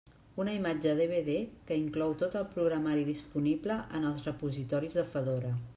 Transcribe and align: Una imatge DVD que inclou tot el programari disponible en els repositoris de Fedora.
Una 0.43 0.53
imatge 0.59 0.93
DVD 0.99 1.35
que 1.67 1.77
inclou 1.81 2.15
tot 2.23 2.39
el 2.41 2.49
programari 2.57 3.07
disponible 3.13 3.79
en 3.99 4.13
els 4.13 4.29
repositoris 4.31 4.99
de 5.01 5.11
Fedora. 5.15 5.55